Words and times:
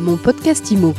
Mon 0.00 0.16
podcast 0.16 0.70
IMO. 0.70 0.94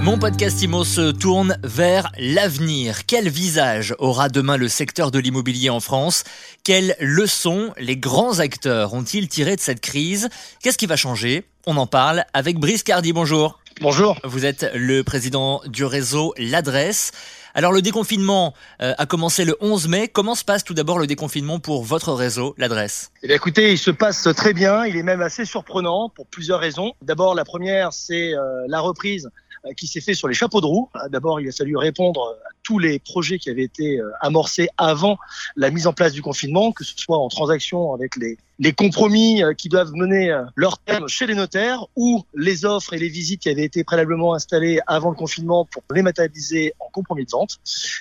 Mon 0.00 0.18
podcast 0.20 0.62
IMO 0.62 0.84
se 0.84 1.10
tourne 1.10 1.58
vers 1.64 2.12
l'avenir. 2.16 3.06
Quel 3.06 3.28
visage 3.28 3.92
aura 3.98 4.28
demain 4.28 4.56
le 4.56 4.68
secteur 4.68 5.10
de 5.10 5.18
l'immobilier 5.18 5.68
en 5.68 5.80
France? 5.80 6.22
Quelles 6.62 6.94
leçons 7.00 7.72
les 7.76 7.96
grands 7.96 8.38
acteurs 8.38 8.94
ont-ils 8.94 9.26
tiré 9.26 9.56
de 9.56 9.60
cette 9.60 9.80
crise? 9.80 10.28
Qu'est-ce 10.62 10.78
qui 10.78 10.86
va 10.86 10.94
changer? 10.94 11.44
On 11.66 11.76
en 11.76 11.88
parle 11.88 12.24
avec 12.32 12.56
Brice 12.60 12.84
Cardi. 12.84 13.12
Bonjour. 13.12 13.58
Bonjour. 13.80 14.16
Vous 14.22 14.44
êtes 14.44 14.70
le 14.74 15.02
président 15.02 15.60
du 15.66 15.84
réseau 15.84 16.34
L'Adresse. 16.38 17.10
Alors 17.54 17.72
le 17.72 17.82
déconfinement 17.82 18.54
euh, 18.82 18.94
a 18.98 19.06
commencé 19.06 19.44
le 19.44 19.56
11 19.60 19.88
mai. 19.88 20.08
Comment 20.08 20.34
se 20.34 20.44
passe 20.44 20.64
tout 20.64 20.74
d'abord 20.74 20.98
le 20.98 21.06
déconfinement 21.06 21.58
pour 21.58 21.82
votre 21.82 22.12
réseau, 22.12 22.54
l'adresse? 22.58 23.10
Eh 23.22 23.32
Écoutez, 23.32 23.72
il 23.72 23.78
se 23.78 23.90
passe 23.90 24.28
très 24.36 24.52
bien. 24.52 24.84
Il 24.84 24.96
est 24.96 25.02
même 25.02 25.22
assez 25.22 25.44
surprenant 25.44 26.08
pour 26.08 26.26
plusieurs 26.26 26.60
raisons. 26.60 26.92
D'abord, 27.02 27.34
la 27.34 27.44
première, 27.44 27.92
c'est 27.92 28.34
euh, 28.34 28.64
la 28.68 28.80
reprise 28.80 29.30
euh, 29.66 29.72
qui 29.76 29.86
s'est 29.86 30.00
fait 30.00 30.14
sur 30.14 30.28
les 30.28 30.34
chapeaux 30.34 30.60
de 30.60 30.66
roue. 30.66 30.88
D'abord, 31.10 31.40
il 31.40 31.48
a 31.48 31.52
fallu 31.52 31.76
répondre 31.76 32.36
à 32.44 32.52
tous 32.62 32.78
les 32.78 32.98
projets 32.98 33.38
qui 33.38 33.50
avaient 33.50 33.64
été 33.64 34.00
amorcés 34.20 34.68
avant 34.76 35.18
la 35.56 35.70
mise 35.70 35.86
en 35.86 35.92
place 35.92 36.12
du 36.12 36.22
confinement, 36.22 36.72
que 36.72 36.84
ce 36.84 36.94
soit 36.96 37.18
en 37.18 37.28
transaction 37.28 37.94
avec 37.94 38.16
les, 38.16 38.38
les 38.60 38.72
compromis 38.72 39.42
qui 39.56 39.68
doivent 39.68 39.92
mener 39.94 40.38
leur 40.54 40.78
terme 40.78 41.08
chez 41.08 41.26
les 41.26 41.34
notaires 41.34 41.86
ou 41.96 42.22
les 42.34 42.66
offres 42.66 42.92
et 42.92 42.98
les 42.98 43.08
visites 43.08 43.40
qui 43.40 43.48
avaient 43.48 43.64
été 43.64 43.84
préalablement 43.84 44.34
installées 44.34 44.80
avant 44.86 45.10
le 45.10 45.16
confinement 45.16 45.64
pour 45.64 45.82
les 45.94 46.02
matérialiser 46.02 46.74
en 46.78 46.90
compromis 46.90 47.24
de 47.24 47.30
vente. 47.30 47.58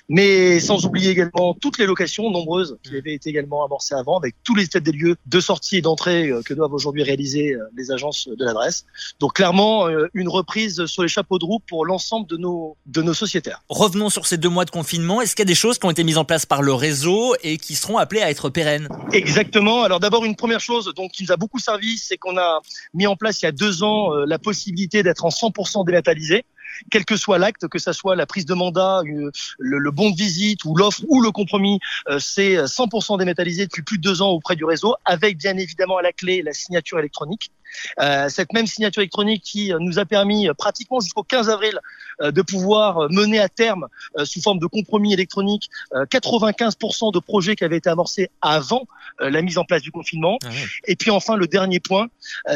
Mais 0.10 0.60
sans 0.60 0.86
oublier 0.86 1.12
également 1.12 1.54
toutes 1.54 1.78
les 1.78 1.86
locations 1.86 2.30
nombreuses 2.30 2.78
qui 2.84 2.96
avaient 2.96 3.14
été 3.14 3.30
également 3.30 3.66
amorcées 3.66 3.96
avant 3.96 4.18
avec 4.18 4.36
tous 4.44 4.54
les 4.54 4.66
états 4.66 4.82
des 4.82 4.92
lieux 4.92 5.16
de 5.26 5.40
sortie 5.40 5.78
et 5.78 5.82
d'entrée 5.82 6.32
que 6.44 6.54
doivent 6.54 6.74
aujourd'hui 6.74 7.04
réaliser 7.04 7.56
les 7.78 7.92
agences 7.92 8.28
de 8.28 8.44
l'adresse. 8.44 8.86
Donc 9.22 9.34
clairement, 9.34 9.88
une 10.14 10.28
reprise 10.28 10.86
sur 10.88 11.04
les 11.04 11.10
chapeaux 11.10 11.40
de 11.40 11.46
roue 11.46 11.60
pour 11.60 11.86
l'ensemble 11.86 12.28
de 12.28 12.36
nos, 12.36 12.76
de 12.86 13.02
nos 13.02 13.14
sociétaires. 13.14 13.64
Revenons 13.70 14.10
sur 14.10 14.28
ces 14.28 14.38
deux 14.38 14.49
mois 14.50 14.66
de 14.66 14.72
confinement. 14.72 15.22
Est-ce 15.22 15.36
qu'il 15.36 15.44
y 15.44 15.48
a 15.48 15.52
des 15.52 15.56
choses 15.56 15.80
qui 15.80 15.86
ont 15.86 15.92
été 15.92 16.04
mises 16.04 16.18
en 16.18 16.26
place 16.26 16.46
par 16.46 16.62
le 16.62 16.74
réseau 16.74 17.36
et 17.44 17.58
qui 17.58 17.76
seront 17.76 17.98
appelées 17.98 18.22
à 18.22 18.30
être 18.30 18.50
pérennes? 18.50 18.88
Exactement. 19.14 19.84
Alors 19.84 20.00
d'abord, 20.00 20.26
une 20.26 20.36
première 20.36 20.60
chose 20.60 20.92
donc, 20.96 21.12
qui 21.12 21.24
nous 21.24 21.32
a 21.32 21.38
beaucoup 21.38 21.60
servi, 21.60 21.98
c'est 21.98 22.18
qu'on 22.18 22.38
a 22.38 22.60
mis 22.94 23.08
en 23.08 23.16
place 23.16 23.42
il 23.42 23.46
y 23.46 23.48
a 23.48 23.52
deux 23.52 23.84
ans 23.84 24.14
la 24.26 24.40
possibilité 24.40 25.04
d'être 25.04 25.26
en 25.26 25.30
100% 25.30 25.86
dématérialisé 25.86 26.44
quel 26.92 27.06
que 27.06 27.18
soit 27.18 27.38
l'acte, 27.38 27.68
que 27.68 27.80
ça 27.80 27.94
soit 27.94 28.16
la 28.16 28.26
prise 28.26 28.46
de 28.46 28.54
mandat, 28.54 29.02
le, 29.06 29.32
le 29.60 29.92
bon 29.92 30.12
de 30.12 30.16
visite 30.16 30.66
ou 30.66 30.76
l'offre 30.76 31.02
ou 31.08 31.22
le 31.22 31.32
compromis, 31.32 31.80
c'est 32.20 32.56
100% 32.56 33.18
dématérialisé 33.18 33.66
depuis 33.66 33.84
plus 33.84 33.98
de 33.98 34.04
deux 34.04 34.22
ans 34.22 34.30
auprès 34.30 34.56
du 34.56 34.66
réseau, 34.66 34.96
avec 35.06 35.38
bien 35.38 35.58
évidemment 35.58 35.98
à 35.98 36.02
la 36.02 36.12
clé 36.12 36.42
la 36.42 36.54
signature 36.54 37.00
électronique. 37.00 37.52
Euh, 38.00 38.30
cette 38.30 38.52
même 38.52 38.66
signature 38.66 39.02
électronique 39.02 39.44
qui 39.44 39.72
nous 39.80 40.00
a 40.00 40.06
permis 40.06 40.48
pratiquement 40.58 41.00
jusqu'au 41.00 41.24
15 41.24 41.50
avril 41.50 41.80
de 42.20 42.42
pouvoir 42.42 43.10
mener 43.12 43.40
à 43.40 43.48
terme 43.48 43.88
sous 44.24 44.42
forme 44.42 44.60
de 44.60 44.66
compromis 44.66 45.14
électronique 45.14 45.70
95% 45.94 47.14
de 47.14 47.20
projets 47.20 47.56
qui 47.56 47.64
avaient 47.64 47.78
été 47.78 47.90
amorcés 47.90 48.30
avant 48.42 48.88
la 49.20 49.42
mise 49.42 49.58
en 49.58 49.64
place 49.64 49.82
du 49.82 49.92
confinement. 49.92 50.38
Ah 50.44 50.50
oui. 50.52 50.58
Et 50.88 50.96
puis 50.96 51.12
enfin 51.12 51.36
le 51.36 51.48
dernier 51.48 51.80
point, 51.80 52.08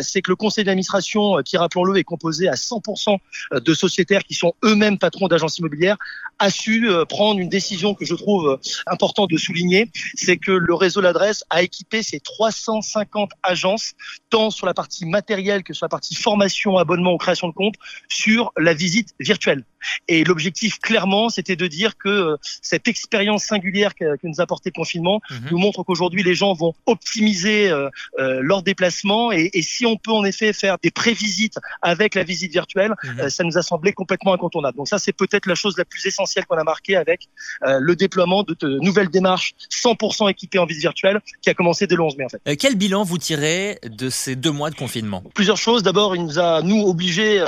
c'est 0.02 0.22
que 0.22 0.32
le 0.32 0.36
conseil 0.36 0.64
d'administration 0.66 1.38
qui 1.44 1.58
rappelons-le 1.58 1.98
est 1.98 2.04
composé 2.04 2.48
à 2.48 2.56
100% 2.56 3.18
de 3.52 3.74
sociétaires 4.04 4.24
qui 4.24 4.34
sont 4.34 4.54
eux-mêmes 4.64 4.98
patrons 4.98 5.28
d'agences 5.28 5.60
immobilières 5.60 5.98
a 6.40 6.50
su 6.50 6.90
prendre 7.08 7.40
une 7.40 7.50
décision 7.50 7.94
que 7.94 8.06
je 8.06 8.16
trouve 8.16 8.60
importante 8.88 9.30
de 9.30 9.38
souligner, 9.38 9.90
c'est 10.16 10.38
que 10.38 10.52
le 10.52 10.74
réseau 10.74 11.00
l'adresse 11.00 11.44
a 11.50 11.62
équipé 11.62 12.04
ses 12.04 12.20
350 12.20 13.32
agences 13.44 13.94
tant 14.30 14.50
sur 14.50 14.66
la 14.66 14.74
partie 14.74 15.06
matérielle 15.06 15.64
que 15.64 15.74
sur 15.74 15.86
la 15.86 15.90
partie 15.90 16.16
formation, 16.16 16.78
abonnement 16.78 17.14
ou 17.14 17.18
création 17.18 17.48
de 17.48 17.54
compte 17.54 17.76
sur 18.10 18.52
la 18.58 18.74
visite 18.74 19.14
virtuelle. 19.20 19.64
Et 20.08 20.24
l'objectif, 20.24 20.80
clairement, 20.80 21.30
c'était 21.30 21.56
de 21.56 21.68
dire 21.68 21.98
que 21.98 22.38
cette 22.62 22.88
expérience 22.88 23.44
singulière 23.44 23.96
que, 23.96 24.16
que 24.18 24.28
nous 24.28 24.40
a 24.40 24.44
apporté 24.44 24.70
le 24.70 24.80
confinement 24.80 25.22
mmh. 25.30 25.36
nous 25.52 25.58
montre 25.58 25.84
qu'aujourd'hui, 25.84 26.24
les 26.24 26.36
gens 26.36 26.54
vont 26.54 26.74
optimiser 26.86 27.70
euh, 27.70 27.90
euh, 28.20 28.40
leur 28.42 28.64
déplacement. 28.64 29.32
Et, 29.32 29.50
et, 29.54 29.62
si 29.62 29.86
on 29.86 29.98
peut 29.98 30.12
en 30.12 30.24
effet 30.24 30.54
faire 30.54 30.78
des 30.82 30.92
prévisites 30.92 31.60
avec 31.82 32.16
la 32.16 32.24
visite 32.24 32.52
virtuelle, 32.52 32.92
mmh. 32.92 33.20
euh, 33.20 33.30
ça 33.30 33.44
nous 33.44 33.58
a 33.58 33.62
semblé 33.62 33.93
complètement 33.94 34.34
incontournable. 34.34 34.78
Donc 34.78 34.88
ça, 34.88 35.00
c'est 35.00 35.14
peut-être 35.14 35.46
la 35.46 35.56
chose 35.56 35.78
la 35.78 35.86
plus 35.86 36.06
essentielle 36.06 36.46
qu'on 36.46 36.58
a 36.58 36.64
marquée 36.64 36.96
avec 36.96 37.30
le 37.62 37.96
déploiement 37.96 38.44
de, 38.44 38.56
de, 38.60 38.80
nouvelles 38.80 39.10
démarches 39.10 39.54
100% 39.72 40.30
équipées 40.30 40.60
en 40.60 40.66
visite 40.66 40.84
virtuelle 40.84 41.22
qui 41.42 41.50
a 41.50 41.54
commencé 41.54 41.88
dès 41.88 41.96
le 41.96 42.04
11 42.04 42.18
mai. 42.18 42.26
En 42.26 42.30
fait. 42.30 42.58
quel 42.58 42.76
bilan 42.76 43.04
vous 43.04 43.18
tirez 43.18 43.80
de 43.84 44.10
ces 44.10 44.36
deux 44.36 44.52
mois 44.52 44.70
de 44.70 44.76
confinement? 44.76 45.24
Plusieurs 45.34 45.58
choses. 45.58 45.84
D'abord, 45.84 46.16
il 46.16 46.24
nous 46.24 46.40
a, 46.40 46.62
nous, 46.62 46.82
obligés, 46.82 47.44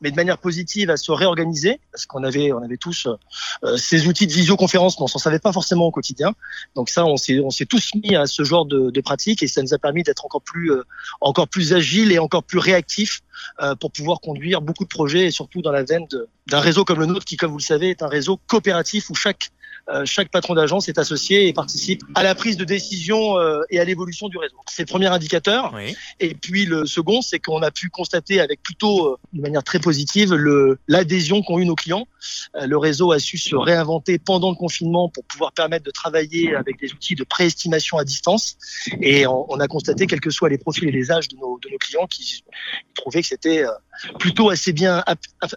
mais 0.00 0.10
de 0.10 0.16
manière 0.16 0.38
positive, 0.38 0.90
à 0.90 0.96
se 0.96 1.12
réorganiser 1.12 1.80
parce 1.92 2.06
qu'on 2.06 2.24
avait 2.24 2.52
on 2.52 2.62
avait 2.62 2.76
tous 2.76 3.06
euh, 3.64 3.76
ces 3.76 4.06
outils 4.06 4.26
de 4.26 4.32
visioconférence, 4.32 4.98
mais 4.98 5.04
on 5.04 5.08
s'en 5.08 5.18
savait 5.18 5.38
pas 5.38 5.52
forcément 5.52 5.86
au 5.86 5.90
quotidien. 5.90 6.32
Donc 6.74 6.88
ça, 6.90 7.04
on 7.04 7.16
s'est 7.16 7.40
on 7.40 7.50
s'est 7.50 7.66
tous 7.66 7.90
mis 7.94 8.14
à 8.14 8.26
ce 8.26 8.44
genre 8.44 8.66
de, 8.66 8.90
de 8.90 9.00
pratique 9.00 9.42
et 9.42 9.48
ça 9.48 9.62
nous 9.62 9.74
a 9.74 9.78
permis 9.78 10.02
d'être 10.02 10.24
encore 10.24 10.42
plus 10.42 10.72
euh, 10.72 10.82
encore 11.20 11.48
plus 11.48 11.72
agile 11.72 12.12
et 12.12 12.18
encore 12.18 12.42
plus 12.42 12.58
réactif 12.58 13.20
euh, 13.20 13.25
pour 13.80 13.92
pouvoir 13.92 14.20
conduire 14.20 14.60
beaucoup 14.60 14.84
de 14.84 14.88
projets 14.88 15.26
et 15.26 15.30
surtout 15.30 15.62
dans 15.62 15.72
la 15.72 15.82
veine 15.82 16.06
d'un 16.46 16.60
réseau 16.60 16.84
comme 16.84 17.00
le 17.00 17.06
nôtre 17.06 17.24
qui, 17.24 17.36
comme 17.36 17.50
vous 17.50 17.58
le 17.58 17.62
savez, 17.62 17.90
est 17.90 18.02
un 18.02 18.08
réseau 18.08 18.38
coopératif 18.46 19.10
où 19.10 19.14
chaque 19.14 19.50
euh, 19.88 20.04
chaque 20.04 20.30
patron 20.30 20.54
d'agence 20.54 20.88
est 20.88 20.98
associé 20.98 21.46
et 21.46 21.52
participe 21.52 22.02
à 22.16 22.24
la 22.24 22.34
prise 22.34 22.56
de 22.56 22.64
décision 22.64 23.38
euh, 23.38 23.62
et 23.70 23.78
à 23.78 23.84
l'évolution 23.84 24.28
du 24.28 24.36
réseau. 24.36 24.56
C'est 24.66 24.82
le 24.82 24.86
premier 24.86 25.06
indicateur. 25.06 25.72
Oui. 25.74 25.96
Et 26.18 26.34
puis 26.34 26.66
le 26.66 26.86
second, 26.86 27.22
c'est 27.22 27.38
qu'on 27.38 27.62
a 27.62 27.70
pu 27.70 27.88
constater 27.88 28.40
avec 28.40 28.62
plutôt 28.62 29.12
euh, 29.12 29.16
de 29.32 29.40
manière 29.40 29.62
très 29.62 29.78
positive 29.78 30.34
l'adhésion 30.88 31.42
qu'ont 31.42 31.60
eu 31.60 31.66
nos 31.66 31.76
clients. 31.76 32.08
Euh, 32.56 32.66
le 32.66 32.76
réseau 32.76 33.12
a 33.12 33.18
su 33.18 33.38
se 33.38 33.56
réinventer 33.56 34.18
pendant 34.18 34.50
le 34.50 34.56
confinement 34.56 35.08
pour 35.08 35.24
pouvoir 35.24 35.52
permettre 35.52 35.84
de 35.84 35.90
travailler 35.90 36.54
avec 36.54 36.78
des 36.80 36.92
outils 36.92 37.14
de 37.14 37.24
préestimation 37.24 37.98
à 37.98 38.04
distance. 38.04 38.56
Et 39.00 39.26
on, 39.26 39.50
on, 39.52 39.60
a 39.60 39.68
constaté, 39.68 40.06
quels 40.06 40.20
que 40.20 40.30
soient 40.30 40.48
les 40.48 40.58
profils 40.58 40.88
et 40.88 40.92
les 40.92 41.10
âges 41.10 41.28
de 41.28 41.36
nos, 41.36 41.58
de 41.58 41.68
nos 41.70 41.78
clients, 41.78 42.06
qui 42.06 42.44
trouvaient 42.94 43.22
que 43.22 43.28
c'était 43.28 43.64
plutôt 44.18 44.50
assez 44.50 44.72
bien 44.72 45.02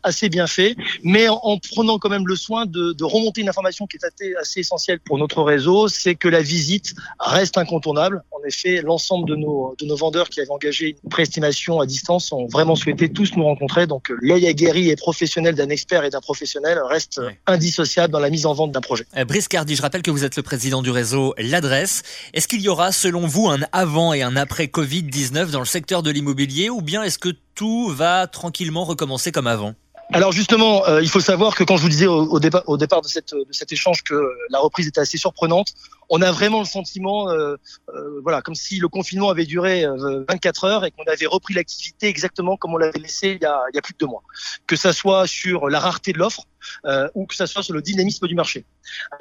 assez 0.04 0.30
bien 0.30 0.48
fait, 0.48 0.76
mais 1.04 1.28
en, 1.28 1.40
en, 1.44 1.58
prenant 1.58 2.00
quand 2.00 2.10
même 2.10 2.28
le 2.28 2.36
soin 2.36 2.66
de, 2.66 2.94
de 2.94 3.04
remonter 3.04 3.42
une 3.42 3.50
information 3.50 3.88
qui 3.88 3.98
est 3.98 4.06
assez, 4.06 4.34
assez 4.36 4.60
essentielle 4.62 5.00
pour 5.00 5.18
notre 5.18 5.42
réseau, 5.44 5.88
c'est 5.88 6.16
que 6.16 6.28
la 6.28 6.42
visite 6.42 6.94
reste 7.20 7.58
incontournable. 7.58 8.24
En 8.32 8.44
effet, 8.46 8.82
l'ensemble 8.82 9.28
de 9.30 9.36
nos 9.36 9.76
de 9.78 9.86
nos 9.86 9.96
vendeurs 9.96 10.30
qui 10.30 10.40
avaient 10.40 10.52
engagé 10.52 10.98
une 11.04 11.10
préestimation 11.10 11.80
à 11.80 11.86
distance 11.86 12.32
ont 12.32 12.48
vraiment 12.48 12.76
souhaité 12.76 13.10
tous 13.10 13.36
nous 13.36 13.44
rencontrer. 13.44 13.88
Donc 13.88 14.12
l'œil 14.22 14.48
aguerri 14.48 14.90
et 14.90 14.96
professionnel 14.96 15.56
d'un 15.56 15.70
expert 15.70 16.04
et 16.04 16.10
d'un 16.10 16.22
professionnel 16.22 16.59
reste 16.88 17.22
oui. 17.24 17.34
indissociable 17.48 18.12
dans 18.12 18.20
la 18.20 18.30
mise 18.30 18.46
en 18.46 18.54
vente 18.54 18.72
d'un 18.72 18.82
projet. 18.82 19.06
Euh, 19.18 19.26
Brice 19.26 19.48
Cardi, 19.48 19.76
je 19.76 19.82
rappelle 19.82 20.02
que 20.02 20.12
vous 20.12 20.24
êtes 20.24 20.36
le 20.36 20.44
président 20.44 20.82
du 20.82 20.92
réseau 20.92 21.34
L'Adresse. 21.38 22.04
Est-ce 22.34 22.48
qu'il 22.48 22.62
y 22.62 22.70
aura, 22.70 22.92
selon 22.92 23.28
vous, 23.28 23.48
un 23.50 23.60
avant 23.72 24.14
et 24.14 24.22
un 24.22 24.36
après 24.36 24.66
Covid-19 24.66 25.52
dans 25.52 25.60
le 25.60 25.66
secteur 25.66 26.04
de 26.04 26.12
l'immobilier 26.12 26.70
ou 26.70 26.82
bien 26.82 27.04
est-ce 27.04 27.20
que 27.20 27.30
tout 27.56 27.90
va 27.90 28.28
tranquillement 28.28 28.84
recommencer 28.84 29.32
comme 29.32 29.48
avant? 29.48 29.74
Alors 30.12 30.32
justement, 30.32 30.88
euh, 30.88 31.02
il 31.04 31.10
faut 31.10 31.20
savoir 31.20 31.56
que 31.56 31.64
quand 31.64 31.78
je 31.78 31.84
vous 31.84 31.90
disais 31.90 32.08
au, 32.08 32.24
au, 32.24 32.40
départ, 32.40 32.64
au 32.66 32.78
départ 32.78 33.02
de, 33.02 33.08
cette, 33.08 33.34
de 33.34 33.52
cet 33.52 33.72
échange 33.72 34.04
que 34.04 34.16
la 34.50 34.58
reprise 34.58 34.88
était 34.88 35.02
assez 35.02 35.18
surprenante, 35.18 35.74
on 36.10 36.22
a 36.22 36.32
vraiment 36.32 36.60
le 36.60 36.66
sentiment, 36.66 37.30
euh, 37.30 37.56
euh, 37.90 38.20
voilà, 38.24 38.42
comme 38.42 38.56
si 38.56 38.80
le 38.80 38.88
confinement 38.88 39.30
avait 39.30 39.46
duré 39.46 39.86
24 40.28 40.64
heures 40.66 40.86
et 40.86 40.92
qu'on 40.92 41.04
avait 41.04 41.28
repris 41.28 41.54
l'activité 41.54 42.08
exactement 42.08 42.58
comme 42.58 42.74
on 42.74 42.78
l'avait 42.78 43.00
laissé 43.00 43.38
il 43.40 43.44
y, 43.44 43.46
a, 43.46 43.62
il 43.72 43.76
y 43.76 43.80
a 43.80 43.82
plus 43.82 43.94
de 43.94 44.00
deux 44.00 44.08
mois. 44.08 44.24
Que 44.68 44.76
ça 44.76 44.94
soit 44.94 45.28
sur 45.28 45.70
la 45.70 45.80
rareté 45.80 46.14
de 46.14 46.18
l'offre 46.18 46.46
euh, 46.86 47.08
ou 47.16 47.26
que 47.26 47.36
ça 47.36 47.48
soit 47.48 47.64
sur 47.64 47.74
le 47.74 47.82
dynamisme 47.82 48.28
du 48.28 48.36
marché. 48.36 48.66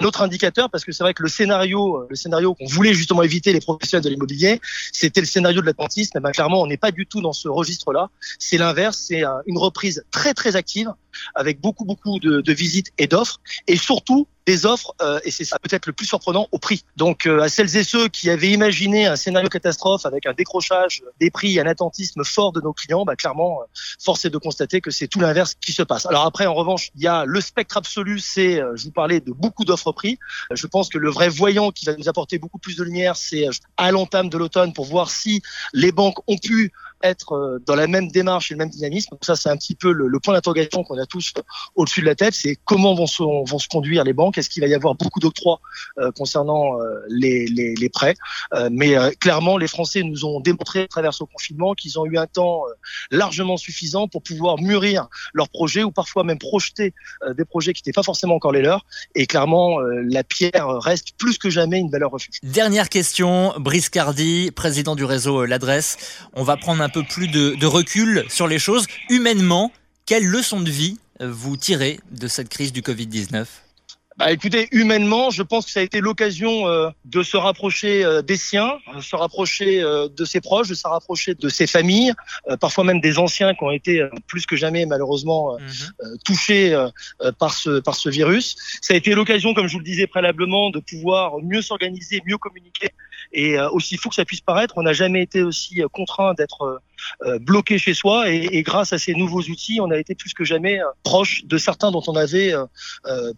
Un 0.00 0.04
autre 0.04 0.22
indicateur, 0.22 0.71
parce 0.71 0.84
que 0.84 0.93
c'est 0.93 1.04
vrai 1.04 1.15
que 1.15 1.22
le 1.22 1.28
scénario, 1.28 2.06
le 2.09 2.16
scénario 2.16 2.54
qu'on 2.54 2.66
voulait 2.66 2.94
justement 2.94 3.22
éviter 3.22 3.53
les 3.53 3.60
professionnels 3.60 4.05
de 4.05 4.10
l'immobilier, 4.10 4.60
c'était 4.93 5.20
le 5.20 5.26
scénario 5.26 5.60
de 5.60 5.66
l'atlantisme. 5.66 6.12
Eh 6.16 6.20
ben, 6.20 6.32
clairement, 6.32 6.62
on 6.62 6.66
n'est 6.66 6.79
pas 6.79 6.91
du 6.91 7.06
tout 7.06 7.20
dans 7.20 7.32
ce 7.32 7.49
registre-là. 7.49 8.08
C'est 8.38 8.56
l'inverse, 8.56 9.05
c'est 9.08 9.23
une 9.46 9.58
reprise 9.58 10.05
très 10.11 10.34
très 10.34 10.56
active 10.56 10.93
avec 11.34 11.61
beaucoup 11.61 11.84
beaucoup 11.84 12.19
de, 12.19 12.41
de 12.41 12.52
visites 12.52 12.93
et 12.99 13.06
d'offres 13.06 13.41
et 13.67 13.76
surtout 13.76 14.26
des 14.49 14.65
offres, 14.65 14.95
euh, 15.03 15.21
et 15.25 15.31
c'est 15.31 15.45
ça 15.45 15.59
peut-être 15.59 15.85
le 15.85 15.93
plus 15.93 16.06
surprenant, 16.06 16.49
au 16.53 16.59
prix. 16.59 16.83
Donc 16.97 17.27
euh, 17.27 17.43
à 17.43 17.50
celles 17.50 17.77
et 17.77 17.85
ceux 17.85 18.09
qui 18.09 18.31
avaient 18.31 18.49
imaginé 18.49 19.05
un 19.05 19.15
scénario 19.15 19.50
catastrophe 19.50 20.06
avec 20.06 20.25
un 20.25 20.33
décrochage 20.33 21.03
des 21.21 21.31
prix, 21.31 21.61
un 21.61 21.67
attentisme 21.67 22.25
fort 22.25 22.53
de 22.53 22.62
nos 22.62 22.73
clients, 22.73 23.05
bah, 23.05 23.15
clairement, 23.15 23.61
euh, 23.61 23.67
force 24.03 24.25
est 24.25 24.31
de 24.31 24.39
constater 24.39 24.81
que 24.81 24.91
c'est 24.91 25.06
tout 25.06 25.21
l'inverse 25.21 25.55
qui 25.61 25.73
se 25.73 25.83
passe. 25.83 26.06
Alors 26.06 26.25
après, 26.25 26.47
en 26.47 26.55
revanche, 26.55 26.91
il 26.97 27.03
y 27.03 27.06
a 27.06 27.27
le 27.27 27.43
spectre 27.43 27.77
absolu, 27.77 28.21
c'est, 28.21 28.62
je 28.75 28.85
vous 28.85 28.91
parlais 28.91 29.21
de 29.21 29.33
beaucoup 29.33 29.67
d'offres 29.67 29.93
prix. 29.93 30.19
Je 30.51 30.67
pense 30.67 30.89
que 30.89 30.97
le 30.97 31.11
vrai 31.11 31.29
voyant 31.29 31.71
qui 31.71 31.85
va 31.85 31.94
nous 31.94 32.09
apporter 32.09 32.39
beaucoup 32.39 32.59
plus 32.59 32.77
de 32.77 32.85
lumière, 32.85 33.17
c'est 33.17 33.44
à 33.77 33.91
l'entame 33.91 34.31
de 34.31 34.39
l'automne 34.39 34.73
pour 34.73 34.87
voir 34.87 35.11
si 35.11 35.43
les 35.75 35.93
banques 35.93 36.21
ont 36.27 36.39
pu 36.39 36.73
être 37.03 37.61
dans 37.67 37.75
la 37.75 37.87
même 37.87 38.09
démarche 38.11 38.50
et 38.50 38.55
le 38.55 38.59
même 38.59 38.71
dynamisme. 38.71 39.17
Ça, 39.23 39.37
c'est 39.37 39.49
un 39.49 39.56
petit 39.56 39.75
peu 39.75 39.93
le, 39.93 40.19
point 40.21 40.35
d'interrogation 40.35 40.83
qu'on 40.83 40.99
a 40.99 41.06
tous 41.06 41.33
au-dessus 41.77 42.00
de 42.00 42.06
la 42.06 42.15
tête. 42.15 42.35
C'est 42.35 42.56
comment 42.65 42.95
vont 42.95 43.06
se, 43.06 43.23
vont 43.23 43.59
se 43.59 43.69
conduire 43.69 44.05
les 44.05 44.12
banques? 44.12 44.39
Est-ce 44.39 44.50
qu'il 44.50 44.62
va 44.62 44.69
y 44.69 44.75
avoir 44.75 44.95
beaucoup 44.95 45.21
d'octroi 45.21 45.61
concernant 46.17 46.77
les, 47.09 47.47
les, 47.47 47.89
prêts? 47.89 48.15
Mais 48.71 48.97
clairement, 49.21 49.56
les 49.59 49.69
Français 49.69 50.03
nous 50.03 50.25
ont 50.25 50.41
démontré 50.41 50.83
à 50.83 50.89
travers 50.89 51.15
ce 51.15 51.25
confinement 51.25 51.75
qu'ils 51.75 51.99
ont 51.99 52.06
eu 52.06 52.19
un 52.19 52.27
temps 52.27 52.62
largement 53.11 53.56
suffisant 53.56 54.09
pour 54.09 54.23
pouvoir 54.23 54.59
mûrir 54.59 55.09
leurs 55.35 55.49
projets 55.49 55.85
ou 55.85 55.91
parfois 55.91 56.25
même 56.25 56.39
projeter 56.39 56.94
des 57.37 57.44
projets 57.44 57.73
qui 57.73 57.83
n'étaient 57.83 57.97
pas 57.97 58.03
forcément 58.03 58.35
encore 58.35 58.53
les 58.53 58.62
leurs. 58.62 58.85
Et 59.15 59.27
clairement, 59.27 59.79
la 59.81 60.25
pierre 60.25 60.69
reste 60.81 61.12
plus 61.17 61.39
que 61.39 61.51
jamais 61.51 61.79
une 61.79 61.91
valeur 61.91 62.11
refuge. 62.11 62.39
Dernière 62.43 62.89
question, 62.89 63.55
Brice 63.59 63.89
Cardi, 63.89 64.51
président 64.51 64.97
du 64.97 65.05
réseau 65.05 65.43
euh, 65.43 65.47
L'Adresse. 65.47 65.97
On 66.35 66.43
va 66.43 66.56
prendre 66.56 66.83
un 66.83 66.88
peu 66.88 67.02
plus 67.02 67.29
de, 67.29 67.55
de 67.55 67.67
recul 67.67 68.25
sur 68.29 68.46
les 68.46 68.58
choses. 68.58 68.87
Humainement, 69.11 69.73
quelle 70.06 70.25
leçon 70.26 70.61
de 70.61 70.70
vie 70.70 70.99
euh, 71.20 71.31
vous 71.31 71.56
tirez 71.56 72.00
de 72.11 72.29
cette 72.29 72.49
crise 72.49 72.73
du 72.73 72.82
Covid-19 72.82 73.46
bah, 74.19 74.32
écoutez, 74.32 74.67
humainement, 74.73 75.31
je 75.31 75.44
pense 75.44 75.67
que 75.67 75.70
ça 75.70 75.79
a 75.79 75.85
été 75.85 76.00
l'occasion 76.00 76.67
euh, 76.67 76.90
de 77.05 77.23
se 77.23 77.37
rapprocher 77.37 78.05
euh, 78.05 78.20
des 78.20 78.37
siens, 78.37 78.73
de 78.96 79.00
se 79.00 79.14
rapprocher 79.14 79.81
euh, 79.81 80.08
de 80.08 80.25
ses 80.25 80.40
proches, 80.40 80.67
de 80.67 80.75
se 80.75 80.88
rapprocher 80.88 81.37
de 81.37 81.49
ses 81.49 81.69
familles, 81.69 82.12
parfois 82.61 82.82
même 82.82 83.00
des 83.00 83.19
anciens 83.19 83.55
qui 83.55 83.62
ont 83.62 83.70
été 83.70 84.05
plus 84.26 84.44
que 84.44 84.56
jamais 84.56 84.87
malheureusement 84.87 85.56
mhm. 85.61 86.19
touchés 86.25 86.88
par 87.38 87.55
ce 87.55 87.79
par 87.79 87.94
ce 87.94 88.08
virus. 88.08 88.56
Ça 88.82 88.94
a 88.94 88.96
été 88.96 89.14
l'occasion, 89.14 89.55
comme 89.55 89.69
je 89.69 89.75
vous 89.75 89.79
le 89.79 89.84
disais 89.84 90.08
préalablement, 90.08 90.70
de 90.70 90.81
pouvoir 90.81 91.38
mieux 91.41 91.62
s'organiser, 91.62 92.20
mieux 92.26 92.38
communiquer. 92.38 92.91
Et 93.33 93.59
aussi 93.61 93.97
fou 93.97 94.09
que 94.09 94.15
ça 94.15 94.25
puisse 94.25 94.41
paraître, 94.41 94.75
on 94.77 94.83
n'a 94.83 94.93
jamais 94.93 95.23
été 95.23 95.43
aussi 95.43 95.83
contraint 95.93 96.35
d'être 96.35 96.81
bloqué 97.41 97.79
chez 97.79 97.95
soi. 97.95 98.31
Et, 98.31 98.49
et, 98.53 98.63
grâce 98.63 98.93
à 98.93 98.99
ces 98.99 99.15
nouveaux 99.15 99.43
outils, 99.43 99.81
on 99.81 99.91
a 99.91 99.99
été 99.99 100.15
plus 100.15 100.35
que 100.35 100.45
jamais 100.45 100.81
proche 101.03 101.45
de 101.45 101.59
certains 101.59 101.91
dont 101.91 102.03
on 102.07 102.17
avait 102.17 102.55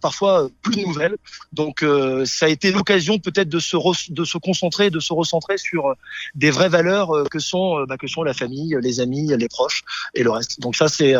parfois 0.01 0.49
plus 0.61 0.77
de 0.77 0.81
nouvelles. 0.81 1.17
Donc 1.53 1.83
euh, 1.83 2.25
ça 2.25 2.45
a 2.45 2.49
été 2.49 2.71
l'occasion 2.71 3.19
peut-être 3.19 3.49
de 3.49 3.59
se 3.59 3.77
de 4.11 4.25
se 4.25 4.37
concentrer, 4.37 4.89
de 4.89 4.99
se 4.99 5.13
recentrer 5.13 5.57
sur 5.57 5.87
euh, 5.87 5.93
des 6.35 6.51
vraies 6.51 6.69
valeurs 6.69 7.15
euh, 7.15 7.23
que 7.25 7.39
sont 7.39 7.83
bah, 7.85 7.97
que 7.97 8.07
sont 8.07 8.23
la 8.23 8.33
famille, 8.33 8.77
les 8.81 8.99
amis, 8.99 9.33
les 9.35 9.47
proches 9.47 9.83
et 10.13 10.23
le 10.23 10.31
reste. 10.31 10.59
Donc 10.59 10.75
ça 10.75 10.87
c'est 10.87 11.13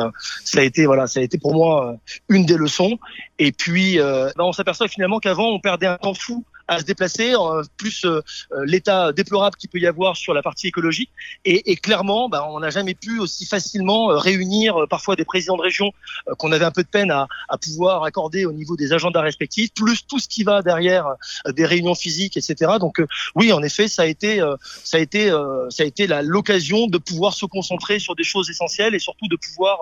ça 0.43 0.59
a 0.59 0.63
été 0.63 0.85
voilà 0.85 1.07
ça 1.07 1.19
a 1.19 1.23
été 1.23 1.37
pour 1.37 1.53
moi 1.53 1.95
une 2.29 2.45
des 2.45 2.57
leçons. 2.57 2.97
Et 3.39 3.51
puis 3.51 3.97
bah, 3.97 4.31
on 4.39 4.53
s'aperçoit 4.53 4.87
finalement 4.87 5.19
qu'avant 5.19 5.49
on 5.49 5.59
perdait 5.59 5.87
un 5.87 5.97
temps 5.97 6.13
fou 6.13 6.45
à 6.71 6.79
se 6.79 6.85
déplacer, 6.85 7.33
plus 7.75 8.05
euh, 8.05 8.21
euh, 8.53 8.63
l'état 8.65 9.11
déplorable 9.11 9.57
qu'il 9.57 9.69
peut 9.69 9.79
y 9.79 9.87
avoir 9.87 10.15
sur 10.15 10.33
la 10.33 10.41
partie 10.41 10.67
écologique. 10.67 11.09
Et, 11.43 11.75
clairement, 11.75 12.29
bah, 12.29 12.47
on 12.49 12.61
n'a 12.61 12.69
jamais 12.69 12.93
pu 12.93 13.19
aussi 13.19 13.45
facilement 13.45 14.09
euh, 14.09 14.17
réunir 14.17 14.85
parfois 14.89 15.17
des 15.17 15.25
présidents 15.25 15.57
de 15.57 15.61
région 15.61 15.91
qu'on 16.37 16.53
avait 16.53 16.63
un 16.63 16.71
peu 16.71 16.83
de 16.83 16.87
peine 16.87 17.11
à, 17.11 17.27
à, 17.49 17.57
pouvoir 17.57 18.05
accorder 18.05 18.45
au 18.45 18.53
niveau 18.53 18.77
des 18.77 18.93
agendas 18.93 19.19
respectifs, 19.19 19.73
plus 19.73 20.07
tout 20.07 20.19
ce 20.19 20.29
qui 20.29 20.43
va 20.43 20.61
derrière 20.61 21.07
des 21.45 21.65
réunions 21.65 21.95
physiques, 21.95 22.37
etc. 22.37 22.71
Donc 22.79 23.01
oui, 23.35 23.51
en 23.51 23.61
effet, 23.61 23.89
ça 23.89 24.03
a 24.03 24.05
été, 24.05 24.41
ça 24.83 24.97
a 24.97 24.99
été, 24.99 25.29
ça 25.69 25.83
a 25.83 25.85
été 25.85 26.07
l'occasion 26.23 26.87
de 26.87 26.97
pouvoir 26.97 27.33
se 27.33 27.45
concentrer 27.45 27.99
sur 27.99 28.15
des 28.15 28.23
choses 28.23 28.49
essentielles 28.49 28.95
et 28.95 28.99
surtout 28.99 29.27
de 29.27 29.35
pouvoir 29.35 29.79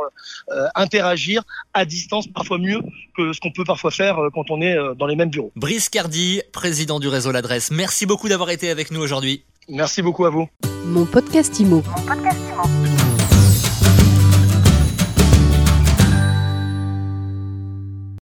interagir 0.75 1.43
à 1.73 1.85
distance, 1.85 2.27
parfois 2.27 2.57
mieux 2.57 2.81
que 3.15 3.33
ce 3.33 3.39
qu'on 3.39 3.51
peut 3.51 3.65
parfois 3.65 3.91
faire 3.91 4.17
quand 4.33 4.49
on 4.49 4.61
est 4.61 4.75
dans 4.97 5.07
les 5.07 5.15
mêmes 5.15 5.29
bureaux. 5.29 5.51
Brice 5.55 5.89
Cardi, 5.89 6.41
président 6.51 6.78
président 6.79 7.01
du 7.01 7.09
réseau 7.09 7.33
L'Adresse. 7.33 7.71
Merci 7.71 8.05
beaucoup 8.05 8.29
d'avoir 8.29 8.51
été 8.51 8.69
avec 8.69 8.89
nous 8.89 9.01
aujourd'hui. 9.01 9.43
Merci 9.67 10.01
beaucoup 10.01 10.23
à 10.23 10.29
vous. 10.29 10.47
Mon 10.85 11.03
podcast 11.05 11.59
Mon 11.59 11.81
podcast 11.81 12.39
Imo. 12.53 12.88